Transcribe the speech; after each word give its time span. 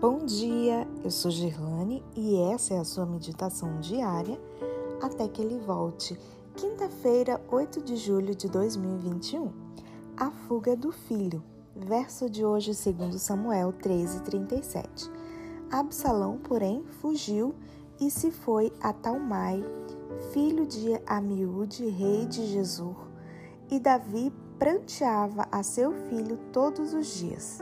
Bom 0.00 0.24
dia, 0.24 0.88
eu 1.04 1.10
sou 1.10 1.30
Gerlane 1.30 2.02
e 2.16 2.34
essa 2.54 2.72
é 2.72 2.78
a 2.78 2.84
sua 2.86 3.04
meditação 3.04 3.80
diária 3.80 4.40
até 4.98 5.28
que 5.28 5.42
ele 5.42 5.58
volte. 5.58 6.18
Quinta-feira, 6.56 7.38
8 7.50 7.82
de 7.82 7.96
julho 7.96 8.34
de 8.34 8.48
2021. 8.48 9.52
A 10.16 10.30
fuga 10.30 10.74
do 10.74 10.90
filho. 10.90 11.44
Verso 11.76 12.30
de 12.30 12.42
hoje, 12.42 12.74
segundo 12.74 13.18
Samuel 13.18 13.74
13:37. 13.74 15.10
Absalão, 15.70 16.38
porém, 16.38 16.82
fugiu 17.02 17.54
e 18.00 18.10
se 18.10 18.30
foi 18.30 18.72
a 18.80 18.94
Talmai, 18.94 19.62
filho 20.32 20.64
de 20.64 20.98
Amiúde, 21.06 21.86
rei 21.90 22.24
de 22.24 22.46
Jesur, 22.46 22.96
e 23.70 23.78
Davi 23.78 24.32
pranteava 24.58 25.46
a 25.52 25.62
seu 25.62 25.92
filho 26.08 26.38
todos 26.50 26.94
os 26.94 27.06
dias. 27.18 27.58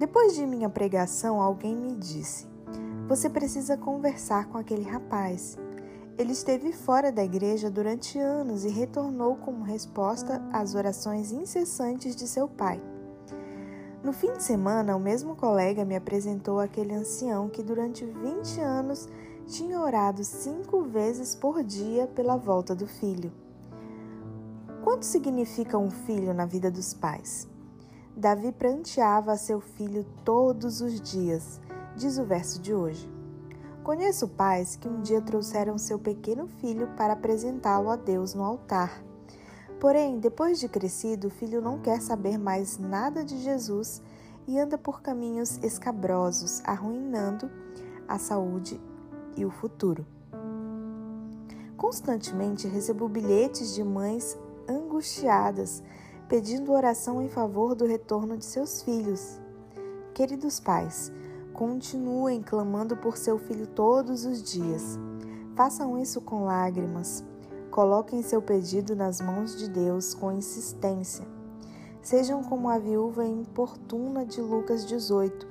Depois 0.00 0.34
de 0.34 0.46
minha 0.46 0.70
pregação, 0.70 1.42
alguém 1.42 1.76
me 1.76 1.94
disse: 1.94 2.48
Você 3.06 3.28
precisa 3.28 3.76
conversar 3.76 4.48
com 4.48 4.56
aquele 4.56 4.82
rapaz. 4.82 5.58
Ele 6.16 6.32
esteve 6.32 6.72
fora 6.72 7.12
da 7.12 7.22
igreja 7.22 7.70
durante 7.70 8.18
anos 8.18 8.64
e 8.64 8.70
retornou 8.70 9.36
como 9.36 9.62
resposta 9.62 10.42
às 10.54 10.74
orações 10.74 11.32
incessantes 11.32 12.16
de 12.16 12.26
seu 12.26 12.48
pai. 12.48 12.80
No 14.02 14.14
fim 14.14 14.32
de 14.32 14.42
semana, 14.42 14.96
o 14.96 15.00
mesmo 15.00 15.36
colega 15.36 15.84
me 15.84 15.94
apresentou 15.94 16.60
aquele 16.60 16.94
ancião 16.94 17.50
que 17.50 17.62
durante 17.62 18.02
20 18.02 18.58
anos 18.58 19.06
tinha 19.46 19.78
orado 19.78 20.24
cinco 20.24 20.80
vezes 20.80 21.34
por 21.34 21.62
dia 21.62 22.06
pela 22.06 22.38
volta 22.38 22.74
do 22.74 22.86
filho. 22.86 23.30
Quanto 24.82 25.04
significa 25.04 25.76
um 25.76 25.90
filho 25.90 26.32
na 26.32 26.46
vida 26.46 26.70
dos 26.70 26.94
pais? 26.94 27.46
Davi 28.16 28.52
pranteava 28.52 29.32
a 29.32 29.36
seu 29.36 29.60
filho 29.60 30.04
todos 30.24 30.80
os 30.80 31.00
dias, 31.00 31.60
diz 31.96 32.18
o 32.18 32.24
verso 32.24 32.60
de 32.60 32.74
hoje. 32.74 33.08
Conheço 33.82 34.28
pais 34.28 34.76
que 34.76 34.88
um 34.88 35.00
dia 35.00 35.22
trouxeram 35.22 35.78
seu 35.78 35.98
pequeno 35.98 36.46
filho 36.46 36.88
para 36.96 37.14
apresentá-lo 37.14 37.88
a 37.88 37.96
Deus 37.96 38.34
no 38.34 38.44
altar. 38.44 39.02
Porém, 39.78 40.18
depois 40.18 40.60
de 40.60 40.68
crescido, 40.68 41.28
o 41.28 41.30
filho 41.30 41.62
não 41.62 41.78
quer 41.78 42.02
saber 42.02 42.36
mais 42.36 42.76
nada 42.78 43.24
de 43.24 43.38
Jesus 43.38 44.02
e 44.46 44.58
anda 44.58 44.76
por 44.76 45.00
caminhos 45.00 45.58
escabrosos, 45.62 46.60
arruinando 46.64 47.50
a 48.06 48.18
saúde 48.18 48.78
e 49.36 49.44
o 49.44 49.50
futuro. 49.50 50.04
Constantemente 51.76 52.68
recebo 52.68 53.08
bilhetes 53.08 53.74
de 53.74 53.82
mães 53.82 54.38
angustiadas 54.68 55.82
pedindo 56.30 56.70
oração 56.70 57.20
em 57.20 57.28
favor 57.28 57.74
do 57.74 57.84
retorno 57.84 58.36
de 58.36 58.44
seus 58.44 58.82
filhos. 58.82 59.40
Queridos 60.14 60.60
pais, 60.60 61.12
continuem 61.52 62.40
clamando 62.40 62.96
por 62.96 63.16
seu 63.16 63.36
filho 63.36 63.66
todos 63.66 64.24
os 64.24 64.40
dias. 64.40 64.96
Façam 65.56 65.98
isso 65.98 66.20
com 66.20 66.44
lágrimas. 66.44 67.24
Coloquem 67.72 68.22
seu 68.22 68.40
pedido 68.40 68.94
nas 68.94 69.20
mãos 69.20 69.58
de 69.58 69.68
Deus 69.68 70.14
com 70.14 70.30
insistência. 70.30 71.26
Sejam 72.00 72.44
como 72.44 72.68
a 72.68 72.78
viúva 72.78 73.26
importuna 73.26 74.24
de 74.24 74.40
Lucas 74.40 74.86
18. 74.86 75.48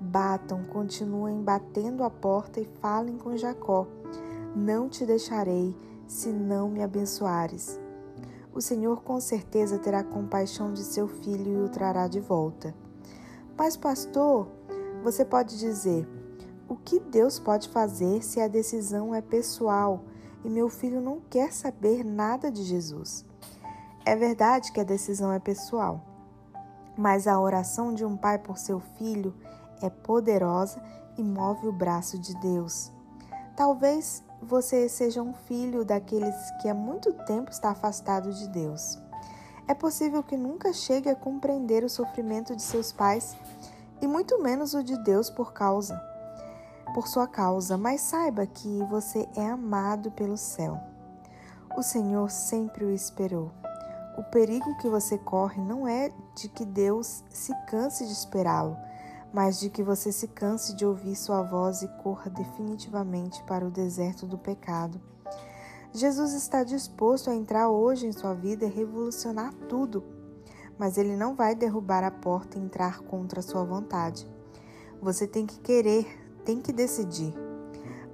Batam, 0.00 0.64
continuem 0.64 1.40
batendo 1.40 2.02
a 2.02 2.10
porta 2.10 2.58
e 2.60 2.68
falem 2.80 3.16
com 3.16 3.36
Jacó. 3.36 3.86
Não 4.56 4.88
te 4.88 5.06
deixarei 5.06 5.72
se 6.08 6.32
não 6.32 6.68
me 6.68 6.82
abençoares 6.82 7.85
o 8.56 8.60
Senhor 8.62 9.02
com 9.02 9.20
certeza 9.20 9.78
terá 9.78 10.02
compaixão 10.02 10.72
de 10.72 10.82
seu 10.82 11.06
filho 11.06 11.52
e 11.52 11.64
o 11.64 11.68
trará 11.68 12.08
de 12.08 12.20
volta. 12.20 12.74
Mas, 13.54 13.76
pastor, 13.76 14.48
você 15.02 15.26
pode 15.26 15.58
dizer: 15.58 16.08
o 16.66 16.74
que 16.74 16.98
Deus 16.98 17.38
pode 17.38 17.68
fazer 17.68 18.24
se 18.24 18.40
a 18.40 18.48
decisão 18.48 19.14
é 19.14 19.20
pessoal 19.20 20.04
e 20.42 20.48
meu 20.48 20.70
filho 20.70 21.02
não 21.02 21.20
quer 21.28 21.52
saber 21.52 22.02
nada 22.02 22.50
de 22.50 22.62
Jesus? 22.62 23.26
É 24.06 24.16
verdade 24.16 24.72
que 24.72 24.80
a 24.80 24.84
decisão 24.84 25.30
é 25.30 25.38
pessoal, 25.38 26.00
mas 26.96 27.26
a 27.26 27.38
oração 27.38 27.92
de 27.92 28.06
um 28.06 28.16
pai 28.16 28.38
por 28.38 28.56
seu 28.56 28.80
filho 28.80 29.34
é 29.82 29.90
poderosa 29.90 30.82
e 31.18 31.22
move 31.22 31.68
o 31.68 31.72
braço 31.72 32.18
de 32.18 32.34
Deus. 32.40 32.90
Talvez 33.54 34.24
você 34.40 34.88
seja 34.88 35.22
um 35.22 35.32
filho 35.32 35.84
daqueles 35.84 36.34
que 36.60 36.68
há 36.68 36.74
muito 36.74 37.12
tempo 37.24 37.50
está 37.50 37.70
afastado 37.70 38.32
de 38.32 38.48
Deus. 38.48 38.98
É 39.68 39.74
possível 39.74 40.22
que 40.22 40.36
nunca 40.36 40.72
chegue 40.72 41.08
a 41.08 41.16
compreender 41.16 41.82
o 41.84 41.88
sofrimento 41.88 42.54
de 42.54 42.62
seus 42.62 42.92
pais 42.92 43.36
e 44.00 44.06
muito 44.06 44.40
menos 44.42 44.74
o 44.74 44.82
de 44.82 44.96
Deus 45.02 45.28
por 45.30 45.52
causa 45.52 46.00
por 46.96 47.08
sua 47.08 47.26
causa, 47.26 47.76
mas 47.76 48.00
saiba 48.00 48.46
que 48.46 48.82
você 48.84 49.28
é 49.36 49.46
amado 49.46 50.10
pelo 50.12 50.36
céu. 50.36 50.80
O 51.76 51.82
Senhor 51.82 52.30
sempre 52.30 52.86
o 52.86 52.90
esperou. 52.90 53.50
O 54.16 54.22
perigo 54.22 54.78
que 54.78 54.88
você 54.88 55.18
corre 55.18 55.60
não 55.60 55.86
é 55.86 56.10
de 56.34 56.48
que 56.48 56.64
Deus 56.64 57.22
se 57.28 57.54
canse 57.66 58.06
de 58.06 58.12
esperá-lo, 58.12 58.78
mas 59.32 59.58
de 59.60 59.70
que 59.70 59.82
você 59.82 60.12
se 60.12 60.28
canse 60.28 60.74
de 60.74 60.84
ouvir 60.84 61.16
sua 61.16 61.42
voz 61.42 61.82
e 61.82 61.88
corra 62.02 62.30
definitivamente 62.30 63.42
para 63.44 63.66
o 63.66 63.70
deserto 63.70 64.26
do 64.26 64.38
pecado. 64.38 65.00
Jesus 65.92 66.32
está 66.32 66.62
disposto 66.62 67.30
a 67.30 67.34
entrar 67.34 67.68
hoje 67.68 68.06
em 68.06 68.12
sua 68.12 68.34
vida 68.34 68.66
e 68.66 68.70
revolucionar 68.70 69.52
tudo, 69.68 70.04
mas 70.78 70.98
ele 70.98 71.16
não 71.16 71.34
vai 71.34 71.54
derrubar 71.54 72.04
a 72.04 72.10
porta 72.10 72.58
e 72.58 72.62
entrar 72.62 73.00
contra 73.00 73.40
a 73.40 73.42
sua 73.42 73.64
vontade. 73.64 74.26
Você 75.00 75.26
tem 75.26 75.46
que 75.46 75.58
querer, 75.60 76.06
tem 76.44 76.60
que 76.60 76.72
decidir. 76.72 77.34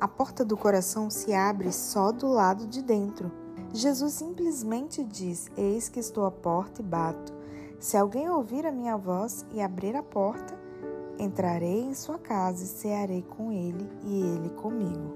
A 0.01 0.09
porta 0.09 0.45
do 0.45 0.57
coração 0.57 1.09
se 1.11 1.33
abre 1.33 1.73
só 1.73 2.11
do 2.11 2.29
lado 2.29 2.67
de 2.67 2.83
dentro. 2.83 3.31
Jesus 3.73 4.15
simplesmente 4.15 5.03
diz: 5.03 5.51
Eis 5.57 5.89
que 5.89 6.01
estou 6.01 6.27
à 6.27 6.31
porta 6.31 6.83
e 6.83 6.85
bato. 6.85 7.33
Se 7.79 7.97
alguém 7.97 8.29
ouvir 8.29 8.67
a 8.67 8.73
minha 8.73 8.97
voz 8.97 9.47
e 9.53 9.61
abrir 9.61 9.97
a 9.97 10.03
porta, 10.03 10.62
Entrarei 11.23 11.83
em 11.83 11.95
sua 11.95 12.19
casa 12.19 12.65
e 12.65 12.67
cearei 12.67 13.23
com 13.23 13.53
ele 13.53 13.89
e 14.03 14.23
ele 14.23 14.51
comigo. 14.57 15.15